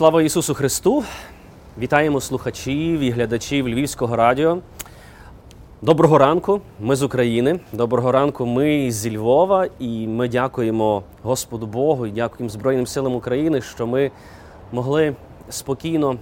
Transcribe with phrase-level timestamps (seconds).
[0.00, 1.04] Слава Ісусу Христу!
[1.78, 4.58] Вітаємо слухачів і глядачів Львівського радіо.
[5.82, 7.60] Доброго ранку, ми з України.
[7.72, 13.60] Доброго ранку, ми зі Львова, і ми дякуємо Господу Богу і дякуємо Збройним силам України,
[13.60, 14.10] що ми
[14.72, 15.16] могли
[15.48, 16.16] спокійно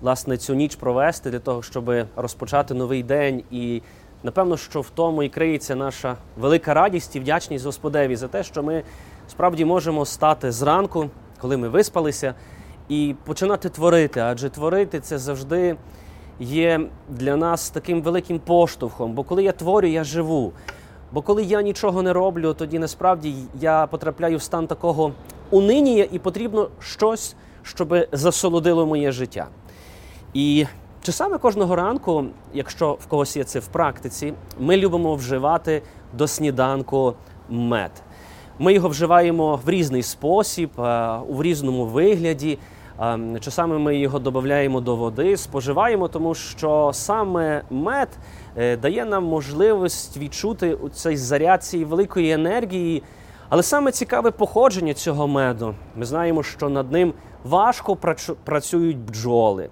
[0.00, 3.42] власне цю ніч провести для того, щоб розпочати новий день.
[3.50, 3.82] І
[4.22, 8.62] напевно, що в тому і криється наша велика радість і вдячність Господеві за те, що
[8.62, 8.82] ми
[9.28, 11.10] справді можемо стати зранку,
[11.40, 12.34] коли ми виспалися,
[12.88, 14.20] і починати творити.
[14.20, 15.76] Адже творити це завжди
[16.40, 19.12] є для нас таким великим поштовхом.
[19.12, 20.52] Бо коли я творю, я живу.
[21.12, 25.12] Бо коли я нічого не роблю, тоді насправді я потрапляю в стан такого
[25.50, 29.46] унинія, і потрібно щось, щоб засолодило моє життя.
[30.34, 30.66] І
[31.02, 32.24] часами кожного ранку,
[32.54, 37.14] якщо в когось є це в практиці, ми любимо вживати до сніданку
[37.48, 37.90] мед.
[38.58, 40.70] Ми його вживаємо в різний спосіб,
[41.28, 42.58] у різному вигляді.
[43.40, 48.08] Часами ми його додаємо до води, споживаємо, тому що саме мед
[48.56, 53.02] е, дає нам можливість відчути цей заряд цієї великої енергії.
[53.48, 55.74] Але саме цікаве походження цього меду.
[55.96, 57.96] Ми знаємо, що над ним важко
[58.44, 59.68] працюють бджоли.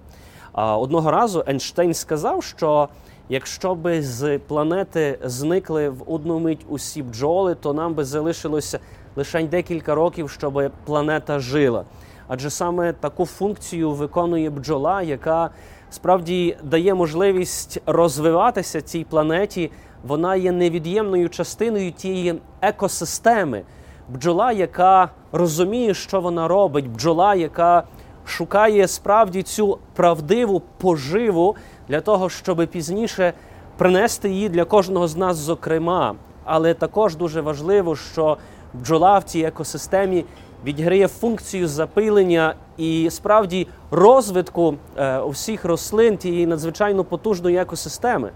[0.53, 2.89] Одного разу Ейнштейн сказав, що
[3.31, 8.79] якщо би з планети зникли в одну мить усі бджоли, то нам би залишилося
[9.15, 11.83] лише декілька років, щоб планета жила.
[12.27, 15.49] Адже саме таку функцію виконує бджола, яка
[15.89, 19.71] справді дає можливість розвиватися цій планеті.
[20.03, 23.61] Вона є невід'ємною частиною тієї екосистеми.
[24.09, 27.83] Бджола, яка розуміє, що вона робить, бджола, яка
[28.25, 31.55] шукає справді цю правдиву поживу
[31.91, 33.33] для того, щоб пізніше
[33.77, 36.15] принести її для кожного з нас, зокрема.
[36.43, 38.37] Але також дуже важливо, що
[38.73, 40.25] бджола в цій екосистемі
[40.65, 48.31] відіграє функцію запилення і справді розвитку е, усіх рослин тієї надзвичайно потужної екосистеми.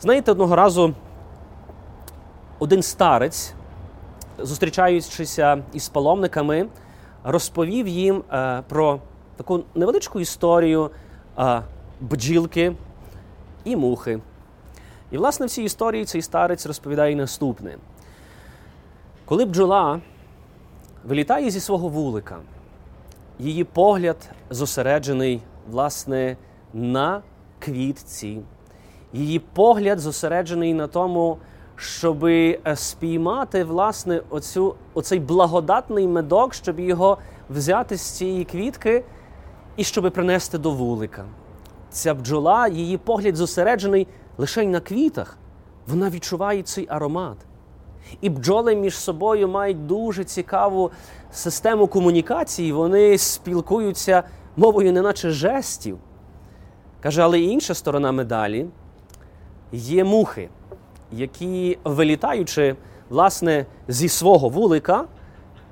[0.00, 0.94] Знаєте, одного разу
[2.58, 3.54] один старець,
[4.38, 6.66] зустрічаючися із паломниками,
[7.24, 9.00] розповів їм е, про
[9.36, 10.90] таку невеличку історію
[11.38, 11.62] е,
[12.00, 12.72] бджілки
[13.66, 14.20] і мухи.
[15.10, 17.76] І, власне, в цій історії цей старець розповідає наступне:
[19.24, 20.00] коли бджола
[21.04, 22.38] вилітає зі свого вулика.
[23.38, 26.36] Її погляд зосереджений, власне,
[26.74, 27.22] на
[27.58, 28.40] квітці.
[29.12, 31.38] Її погляд зосереджений на тому,
[31.76, 37.18] щоб е, спіймати власне, оцю, оцей благодатний медок, щоб його
[37.50, 39.04] взяти з цієї квітки
[39.76, 41.24] і щоб принести до вулика.
[41.96, 44.06] Ця бджола, її погляд зосереджений
[44.38, 45.38] лише на квітах.
[45.86, 47.36] Вона відчуває цей аромат.
[48.20, 50.90] І бджоли між собою мають дуже цікаву
[51.32, 52.72] систему комунікації.
[52.72, 54.22] Вони спілкуються
[54.56, 55.98] мовою, неначе жестів.
[57.00, 58.66] Каже, але інша сторона медалі
[59.72, 60.48] є мухи,
[61.12, 62.76] які, вилітаючи
[63.08, 65.04] власне, зі свого вулика,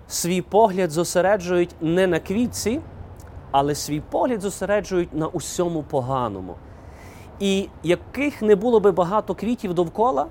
[0.09, 2.81] свій погляд зосереджують не на квітці,
[3.55, 6.55] але свій погляд зосереджують на усьому поганому.
[7.41, 10.27] І яких не було би багато квітів довкола.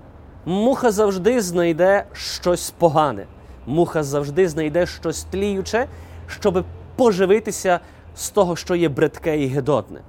[0.46, 3.26] Муха завжди знайде щось погане.
[3.66, 5.88] Муха завжди знайде щось тліюче,
[6.28, 7.80] щоб поживитися
[8.16, 10.02] з того, що є бридке і гедотне.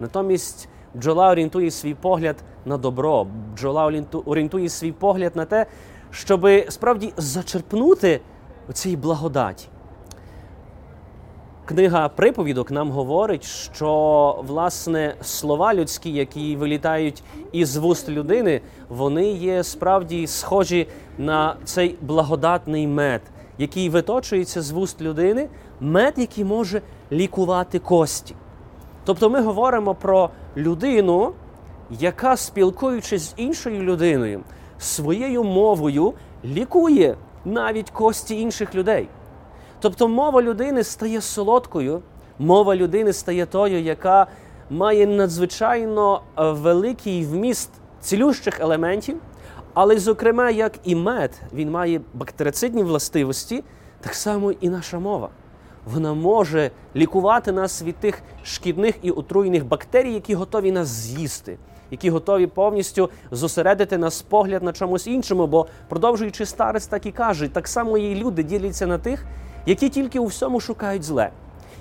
[0.00, 3.92] Натомість бджола орієнтує свій погляд на добро, бджола
[4.24, 5.66] орієнтує свій погляд на те,
[6.10, 8.20] щоб справді зачерпнути
[8.72, 9.68] цієї благодаті.
[11.64, 19.64] Книга приповідок нам говорить, що власне слова людські, які вилітають із вуст людини, вони є
[19.64, 20.86] справді схожі
[21.18, 23.22] на цей благодатний мед,
[23.58, 25.48] який виточується з вуст людини,
[25.80, 28.34] мед, який може лікувати кості.
[29.04, 31.32] Тобто ми говоримо про людину,
[31.90, 34.40] яка, спілкуючись з іншою людиною,
[34.78, 36.12] своєю мовою
[36.44, 39.08] лікує навіть кості інших людей.
[39.82, 42.02] Тобто мова людини стає солодкою,
[42.38, 44.26] мова людини стає тою, яка
[44.70, 47.70] має надзвичайно е, великий вміст
[48.00, 49.16] цілющих елементів,
[49.74, 53.64] але, зокрема, як і мед, він має бактерицидні властивості,
[54.00, 55.28] так само і наша мова.
[55.84, 61.58] Вона може лікувати нас від тих шкідних і отруйних бактерій, які готові нас з'їсти,
[61.92, 65.46] які готові повністю зосередити нас погляд на чомусь іншому.
[65.46, 69.26] Бо продовжуючи старець, так і каже, так само і люди діляться на тих
[69.66, 71.30] які тільки у всьому шукають зле.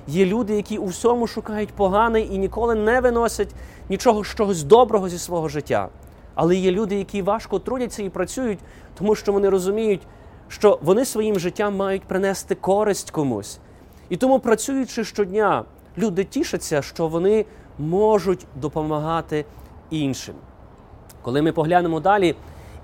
[0.08, 3.56] Є люди, які у всьому шукають погане і ніколи не виносять
[3.90, 5.90] нічого чогось доброго зі свого життя.
[6.36, 8.60] Але є люди, які важко трудяться і працюють,
[8.98, 10.02] тому що вони розуміють,
[10.48, 13.60] що вони своїм життям мають принести користь комусь.
[14.10, 15.64] І тому, працюючи щодня,
[15.98, 17.46] люди тішаться, що вони
[17.80, 19.46] можуть допомагати
[19.92, 20.36] іншим.
[21.22, 22.36] Коли ми поглянемо далі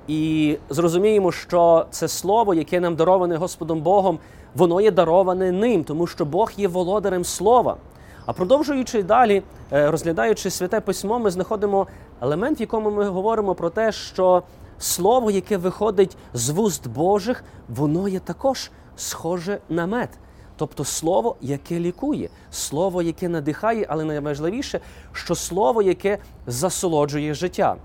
[0.08, 4.20] і зрозуміємо, що це слово, яке нам дароване Господом Богом,
[4.56, 7.78] воно є дароване ним, тому що Бог є володарем слова.
[8.26, 11.88] А продовжуючи далі, е, розглядаючи святе письмо, ми знаходимо
[12.22, 14.44] елемент, в якому ми говоримо про те, що
[14.80, 20.10] слово, яке виходить з вуст Божих, воно є також схоже на мед.
[20.58, 24.80] Тобто слово, яке лікує, слово, яке надихає, але найважливіше,
[25.12, 26.18] що слово, яке
[26.48, 27.76] засолоджує життя.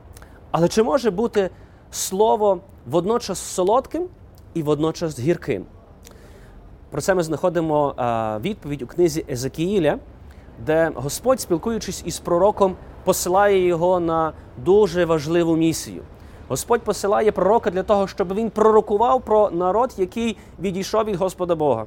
[0.50, 1.50] Але чи може бути
[1.90, 4.06] слово водночас солодким
[4.54, 5.64] і водночас гірким?
[6.90, 7.94] Про це ми знаходимо
[8.40, 9.98] відповідь у книзі Езекіїля,
[10.66, 14.32] де Господь, спілкуючись із пророком, посилає його на
[14.64, 16.02] дуже важливу місію.
[16.48, 21.86] Господь посилає пророка для того, щоб він пророкував про народ, який відійшов від Господа Бога,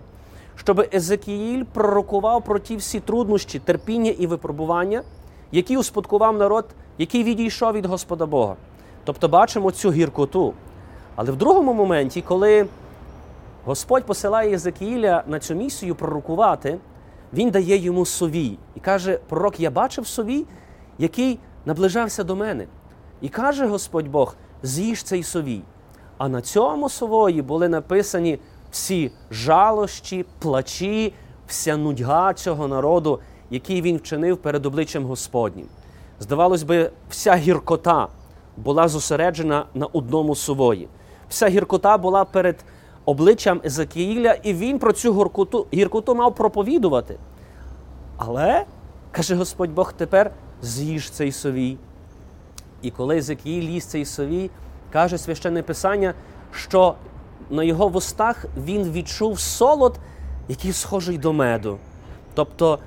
[0.56, 5.02] щоб Езекіїль пророкував про ті всі труднощі, терпіння і випробування,
[5.52, 6.66] які успадкував народ,
[6.98, 8.56] який відійшов від Господа Бога.
[9.04, 10.54] Тобто бачимо цю гіркоту.
[11.16, 12.68] Але в другому моменті, коли
[13.66, 16.78] Господь посилає Єзекіїля на цю місію пророкувати,
[17.34, 18.58] він дає йому совій.
[18.76, 20.46] І каже: Пророк, я бачив совій,
[20.98, 22.66] який наближався до мене.
[23.22, 25.62] І каже Господь Бог: з'їж цей совій.
[26.18, 28.40] А на цьому сової були написані
[28.76, 31.14] всі жалощі, плачі,
[31.48, 33.20] вся нудьга цього народу,
[33.50, 35.68] який він вчинив перед обличчям Господнім.
[36.20, 38.08] Здавалось би, вся гіркота
[38.58, 40.88] була зосереджена на одному сової.
[41.30, 42.66] Вся гіркота була перед
[43.06, 47.18] обличчям Езекіїля, і він про цю гіркоту, гіркоту мав проповідувати.
[48.18, 48.66] Але,
[49.12, 50.32] каже Господь Бог, тепер
[50.62, 51.78] з'їж цей совій.
[52.82, 54.50] І коли Езекіїль їсть цей совій,
[54.92, 56.14] каже священне Писання,
[56.52, 56.96] що
[57.50, 60.00] на його вустах він відчув солод,
[60.48, 61.78] який схожий до меду.
[62.34, 62.80] Тобто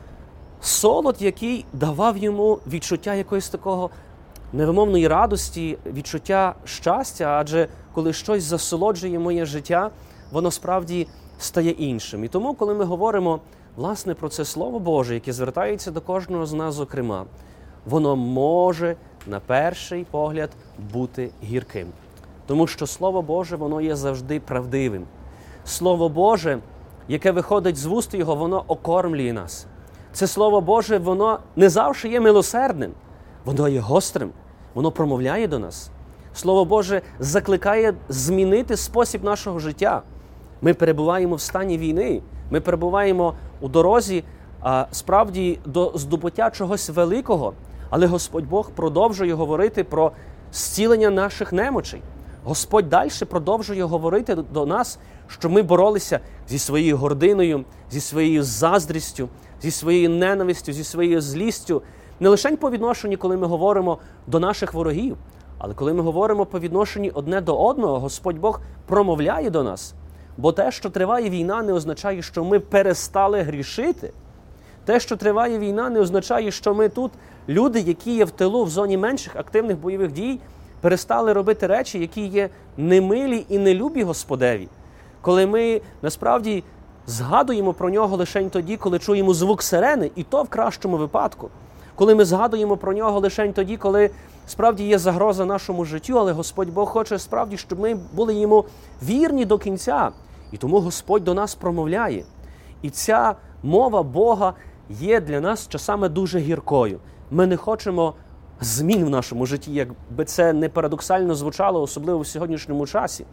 [0.61, 3.91] солод, який давав йому відчуття якоїсь такого
[4.53, 9.91] невимовної радості, відчуття щастя, адже коли щось засолоджує моє життя,
[10.33, 11.07] воно справді
[11.39, 12.25] стає іншим.
[12.25, 13.41] І тому, коли ми говоримо
[13.77, 17.25] власне про це Слово Боже, яке звертається до кожного з нас, зокрема,
[17.87, 18.97] воно може
[19.27, 20.51] на перший погляд
[20.93, 21.89] бути гірким.
[22.49, 25.05] Тому що Слово Боже, воно є завжди правдивим.
[25.65, 26.59] Слово Боже,
[27.09, 29.67] яке виходить з вуст Його, воно окормлює нас.
[30.13, 32.93] Це Слово Боже, воно не завжди є милосердним,
[33.45, 34.31] воно є гострим,
[34.75, 35.91] воно промовляє до нас.
[36.35, 40.03] Слово Боже закликає змінити спосіб нашого життя.
[40.61, 44.25] Ми перебуваємо в стані війни, ми перебуваємо у дорозі
[44.61, 47.53] а, справді до здобуття чогось великого,
[47.91, 50.13] але Господь Бог продовжує говорити про
[50.53, 52.03] зцілення наших немочей.
[52.45, 54.99] Господь далі продовжує говорити до нас,
[55.29, 59.29] що ми боролися зі своєю гординою, зі своєю заздрістю,
[59.63, 61.83] зі своєю ненавистю, зі своєю злістю,
[62.21, 65.17] не лише по відношенню, коли ми говоримо до наших ворогів,
[65.59, 69.95] але коли ми говоримо по відношенню одне до одного, Господь Бог промовляє до нас.
[70.37, 74.13] Бо те, що триває війна, не означає, що ми перестали грішити.
[74.85, 77.13] Те, що триває війна, не означає, що ми тут,
[77.49, 80.41] люди, які є в тилу в зоні менших активних бойових дій,
[80.81, 84.69] перестали робити речі, які є немилі і нелюбі Господеві.
[85.21, 86.65] Коли ми насправді
[87.07, 91.51] згадуємо про нього лише тоді, коли чуємо звук сирени, і то в кращому випадку.
[91.95, 94.11] Коли ми згадуємо про нього лише тоді, коли
[94.47, 98.65] справді є загроза нашому життю, але Господь Бог хоче справді, щоб ми були йому
[99.03, 100.11] вірні до кінця.
[100.53, 102.25] І тому Господь до нас промовляє.
[102.83, 104.55] І ця мова Бога
[104.91, 106.99] є для нас часами дуже гіркою.
[107.31, 108.15] Ми не хочемо
[108.61, 113.25] змін в нашому житті, якби це не парадоксально звучало, особливо в сьогоднішньому часі.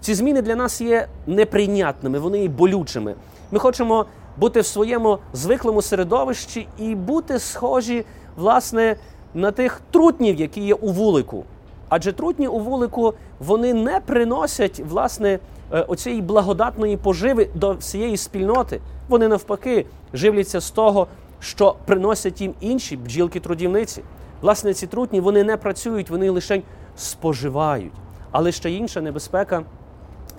[0.00, 3.14] Ці зміни для нас є неприйнятними, вони є болючими.
[3.50, 8.04] Ми хочемо бути в своєму звиклому середовищі і бути схожі,
[8.36, 8.96] власне,
[9.34, 11.44] на тих трутнів, які є у вулику.
[11.88, 15.38] Адже трутні у вулику вони не приносять власне
[15.72, 18.80] е, оцієї благодатної поживи до всієї спільноти.
[19.08, 21.06] Вони навпаки живляться з того,
[21.40, 24.02] що приносять їм інші бджілки-трудівниці.
[24.40, 26.62] Власне, ці трутні вони не працюють, вони лише
[26.96, 27.92] споживають.
[28.30, 29.62] Але ще інша небезпека,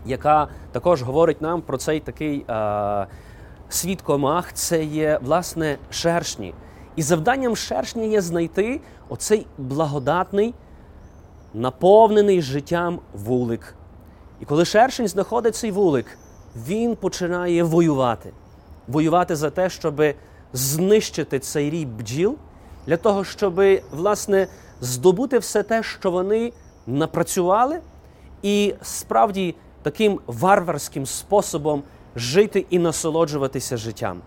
[0.05, 3.07] яка також говорить нам про цей такий е,
[3.69, 6.53] світ комах, це є власне шершні.
[6.95, 10.53] І завданням шершня є знайти оцей благодатний,
[11.53, 13.75] наповнений життям вулик.
[14.41, 16.17] І коли шершень знаходить цей вулик,
[16.55, 18.31] він починає воювати.
[18.87, 20.01] Воювати за те, щоб
[20.53, 22.35] знищити цей рій бджіл,
[22.87, 23.61] для того, щоб
[23.91, 24.47] власне
[24.81, 26.53] здобути все те, що вони
[26.87, 27.79] напрацювали,
[28.43, 31.83] і справді таким варварським способом
[32.15, 34.21] жити і насолоджуватися життям.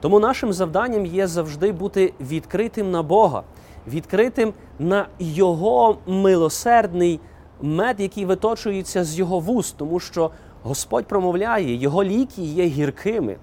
[0.00, 3.42] Тому нашим завданням є завжди бути відкритим на Бога,
[3.88, 7.20] відкритим на Його милосердний
[7.60, 10.30] мед, який виточується з Його вуст, тому що
[10.62, 13.36] Господь промовляє, Його ліки є гіркими.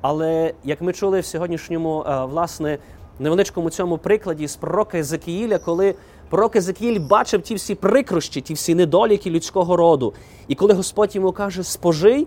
[0.00, 2.78] Але як ми чули в сьогоднішньому е, власне
[3.20, 5.94] невеличкому цьому прикладі з пророка Езекіїля, коли
[6.28, 10.14] пророк Езекіїль бачив ті всі прикрощі, ті всі недоліки людського роду,
[10.48, 12.26] і коли Господь йому каже спожий,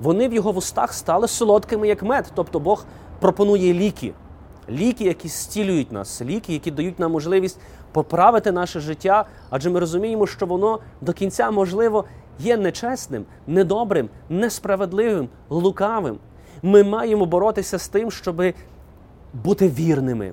[0.00, 2.32] вони в його вустах стали солодкими, як мед.
[2.34, 2.84] Тобто Бог
[3.20, 4.12] пропонує ліки,
[4.70, 7.58] ліки, які зцілюють нас, ліки, які дають нам можливість
[7.92, 12.04] поправити наше життя, адже ми розуміємо, що воно до кінця, можливо,
[12.38, 16.18] є нечесним, недобрим, несправедливим, лукавим.
[16.62, 18.42] Ми маємо боротися з тим, щоб
[19.34, 20.32] бути вірними,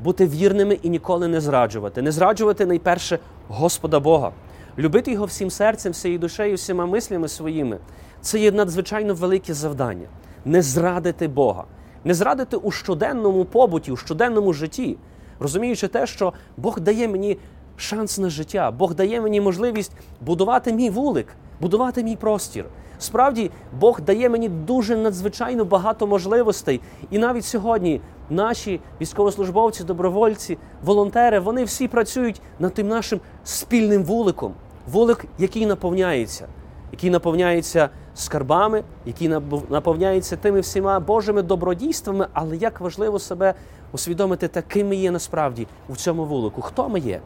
[0.00, 2.02] бути вірними і ніколи не зраджувати.
[2.02, 3.18] Не зраджувати найперше
[3.48, 4.32] Господа Бога,
[4.78, 7.78] любити його всім серцем, всією душею, всіма мислями своїми.
[8.20, 10.06] Це є надзвичайно велике завдання.
[10.44, 11.64] Не зрадити Бога,
[12.04, 14.96] не зрадити у щоденному побуті, у щоденному житті,
[15.40, 17.38] розуміючи те, що Бог дає мені
[17.76, 21.26] шанс на життя, Бог дає мені можливість будувати мій вулик,
[21.60, 22.64] будувати мій простір.
[23.02, 26.80] Справді, Бог дає мені дуже надзвичайно багато можливостей.
[27.10, 34.54] І навіть сьогодні наші військовослужбовці, добровольці, волонтери, вони всі працюють над тим нашим спільним вуликом.
[34.92, 36.46] Вулик, який наповняється,
[36.92, 39.28] який наповняється скарбами, який
[39.68, 43.54] наповняється тими всіма Божими добродійствами, але як важливо себе
[43.92, 46.62] усвідомити, таким ми є насправді у цьому вулику.
[46.62, 47.20] Хто ми є?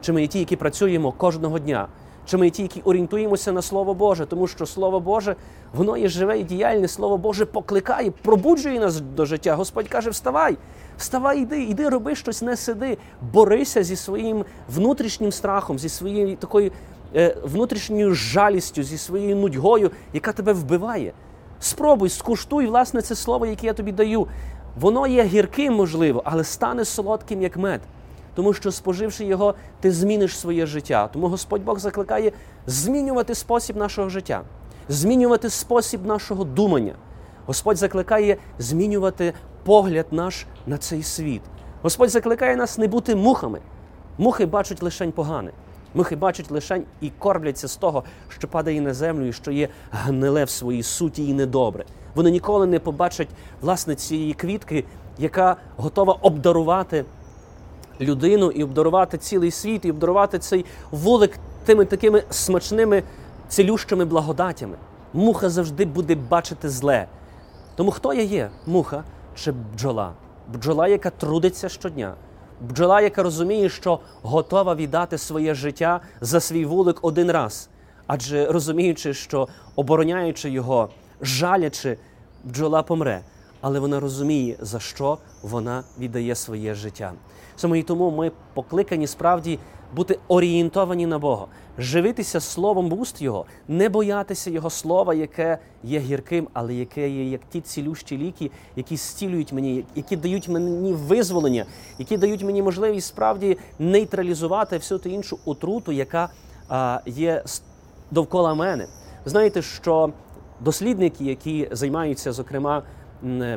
[0.00, 1.88] Чи ми є ті, які працюємо кожного дня?
[2.26, 5.36] Чи ми ті, які орієнтуємося на Слово Боже, тому що Слово Боже,
[5.74, 9.54] воно є живе і діяльне, Слово Боже покликає, пробуджує нас до життя.
[9.54, 10.56] Господь каже: Вставай,
[10.98, 12.98] вставай, іди, іди, роби щось, не сиди,
[13.32, 16.70] борися зі своїм внутрішнім страхом, зі своєю такою
[17.16, 21.12] е, внутрішньою жалістю, зі своєю нудьгою, яка тебе вбиває.
[21.60, 24.26] Спробуй, скуштуй, власне, це слово, яке я тобі даю.
[24.80, 27.80] Воно є гірким, можливо, але стане солодким, як мед
[28.34, 31.08] тому що, споживши його, ти зміниш своє життя.
[31.12, 32.32] Тому Господь Бог закликає
[32.66, 34.42] змінювати спосіб нашого життя,
[34.88, 36.94] змінювати спосіб нашого думання.
[37.46, 39.32] Господь закликає змінювати
[39.64, 41.42] погляд наш на цей світ.
[41.82, 43.60] Господь закликає нас не бути мухами.
[44.18, 45.50] Мухи бачать лишень погане.
[45.94, 50.44] Мухи бачать лишень і кормляться з того, що падає на землю, і що є гниле
[50.44, 51.84] в своїй суті і недобре.
[52.14, 53.28] Вони ніколи не побачать
[53.60, 54.84] власне цієї квітки,
[55.18, 57.04] яка готова обдарувати
[58.02, 63.02] людину і обдарувати цілий світ, і обдарувати цей вулик тими такими смачними
[63.48, 64.76] цілющими благодатями.
[65.12, 67.06] Муха завжди буде бачити зле.
[67.76, 68.50] Тому хто я є?
[68.66, 69.04] Муха
[69.34, 70.12] чи бджола?
[70.54, 72.14] Бджола, яка трудиться щодня.
[72.60, 77.68] Бджола, яка розуміє, що готова віддати своє життя за свій вулик один раз.
[78.06, 80.88] Адже розуміючи, що обороняючи його,
[81.20, 81.98] жалячи,
[82.44, 83.22] бджола помре.
[83.62, 87.12] Але вона розуміє, за що вона віддає своє життя.
[87.56, 89.58] Саме і тому ми покликані справді
[89.96, 91.46] бути орієнтовані на Бога,
[91.78, 97.40] живитися словом уст Його, не боятися Його слова, яке є гірким, але яке є як
[97.50, 101.66] ті цілющі ліки, які зцілюють мені, які дають мені визволення,
[101.98, 106.28] які дають мені можливість справді нейтралізувати всю ту іншу отруту, яка
[106.68, 107.44] а, є
[108.10, 108.86] довкола мене.
[109.24, 110.12] Знаєте, що
[110.60, 112.82] дослідники, які займаються, зокрема,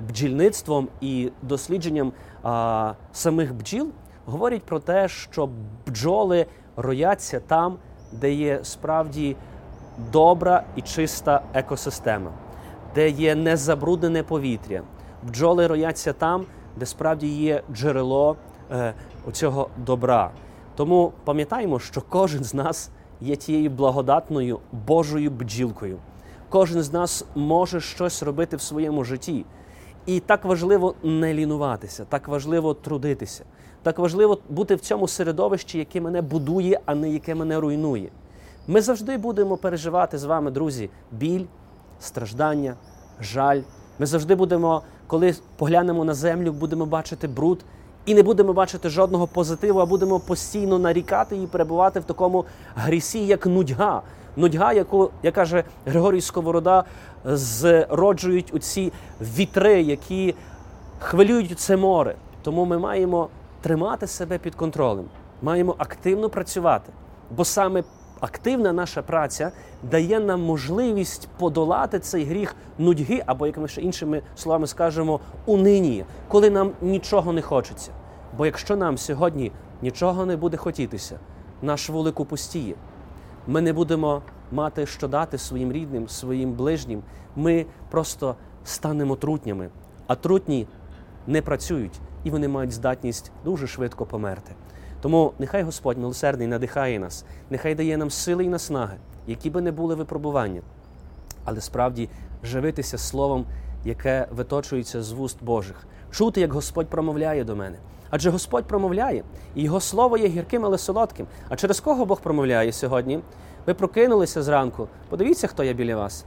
[0.08, 2.12] бджільництвом і дослідженням
[2.44, 3.92] а, самих бджіл
[4.26, 5.50] говорять про те, що
[5.88, 6.46] бджоли
[6.76, 7.78] рояться там,
[8.12, 9.36] де є справді
[10.12, 12.32] добра і чиста екосистема,
[12.96, 14.82] де є незабруднене повітря.
[15.24, 16.46] Бджоли рояться там,
[16.78, 18.36] де справді є джерело
[18.72, 18.94] е,
[19.28, 20.32] оцього добра.
[20.76, 22.92] Тому пам'ятаємо, що кожен з нас
[23.22, 25.98] є тією благодатною Божою бджілкою.
[26.56, 29.46] Кожен з нас може щось робити в своєму житті.
[30.06, 33.44] І так важливо не лінуватися, так важливо трудитися,
[33.84, 38.10] так важливо бути в цьому середовищі, яке мене будує, а не яке мене руйнує.
[38.68, 41.46] Ми завжди будемо переживати з вами, друзі, біль,
[42.00, 42.76] страждання,
[43.22, 43.62] жаль.
[44.00, 47.66] Ми завжди будемо, коли поглянемо на землю, будемо бачити бруд
[48.06, 52.46] і не будемо бачити жодного позитиву, а будемо постійно нарікати і перебувати в такому
[52.76, 54.02] грісі, як нудьга.
[54.36, 56.84] Нудьга, яку, як каже Григорій Сковорода,
[57.26, 60.36] зроджують оці вітри, які
[61.00, 62.16] хвилюють це море.
[62.42, 63.30] Тому ми маємо
[63.62, 65.06] тримати себе під контролем,
[65.42, 66.92] маємо активно працювати,
[67.32, 67.84] бо саме
[68.20, 69.52] активна наша праця
[69.84, 76.06] дає нам можливість подолати цей гріх нудьги, або, як ми ще іншими словами скажемо, унині,
[76.28, 77.92] коли нам нічого не хочеться.
[78.38, 79.52] Бо якщо нам сьогодні
[79.82, 81.20] нічого не буде хотітися,
[81.62, 82.76] наш вулик опустіє,
[83.48, 84.22] ми не будемо
[84.52, 87.04] мати що дати своїм рідним, своїм ближнім.
[87.36, 89.70] Ми просто станемо трутнями.
[90.08, 90.68] А трутні
[91.28, 94.52] не працюють, і вони мають здатність дуже швидко померти.
[95.02, 98.98] Тому нехай Господь милосердний надихає нас, нехай дає нам сили і наснаги,
[99.28, 100.62] які би не були випробування,
[101.46, 102.10] але справді
[102.44, 103.46] живитися словом,
[103.86, 107.78] яке виточується з вуст Божих, чути, як Господь промовляє до мене.
[108.16, 109.24] Адже Господь промовляє,
[109.56, 111.28] і Його слово є гірким, але солодким.
[111.50, 113.20] А через кого Бог промовляє сьогодні?
[113.66, 114.88] Ви прокинулися зранку.
[115.10, 116.26] Подивіться, хто є біля вас: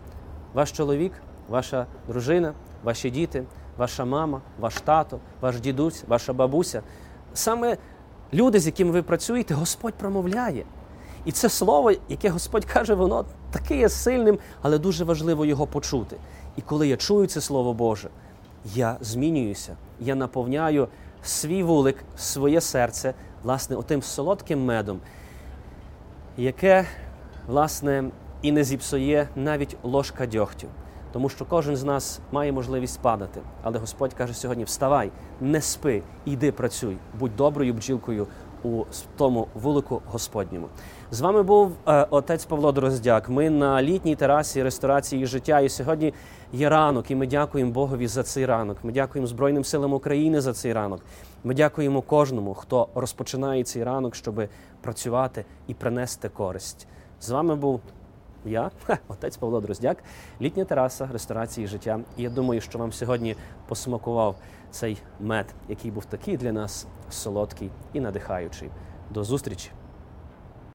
[0.55, 1.13] ваш чоловік,
[1.49, 2.53] ваша дружина,
[2.85, 3.45] ваші діти,
[3.79, 6.83] ваша мама, ваш тато, ваш дідусь, ваша бабуся.
[7.35, 7.77] Саме
[8.35, 10.65] люди, з якими ви працюєте, Господь промовляє.
[11.25, 16.17] І це слово, яке Господь каже, воно таке є сильним, але дуже важливо його почути.
[16.57, 18.09] І коли я чую це Слово Боже,
[18.75, 20.89] я змінююся, я наповняю
[21.23, 25.01] свій вулик, своє серце, власне, отим солодким медом,
[26.37, 26.87] яке,
[27.47, 28.05] власне,
[28.43, 30.69] і не зіпсує навіть ложка дьогтю.
[31.13, 33.41] Тому що кожен з нас має можливість падати.
[33.63, 35.11] Але Господь каже сьогодні: вставай,
[35.41, 38.27] не спи, йди працюй, будь доброю бджілкою
[38.65, 38.85] у
[39.17, 40.69] тому вулику Господньому.
[41.11, 43.29] З вами був е, отець Павло Дроздяк.
[43.29, 45.61] Ми на літній терасі ресторації життя.
[45.61, 46.15] І сьогодні
[46.53, 48.79] є ранок, і ми дякуємо Богові за цей ранок.
[48.83, 51.01] Ми дякуємо Збройним силам України за цей ранок.
[51.45, 54.49] Ми дякуємо кожному, хто розпочинає цей ранок, щоб
[54.81, 56.87] працювати і принести користь.
[57.21, 57.81] З вами був
[58.45, 58.71] я,
[59.09, 60.05] отець Павло Дроздяк,
[60.41, 62.01] літня тераса ресторації життя.
[62.17, 63.37] І я думаю, що вам сьогодні
[63.69, 64.37] посмакував
[64.71, 68.71] цей мед, який був такий для нас солодкий і надихаючий.
[69.11, 69.71] До зустрічі!